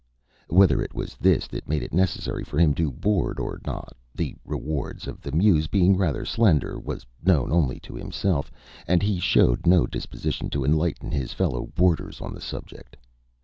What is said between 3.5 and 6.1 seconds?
not, the rewards of the muse being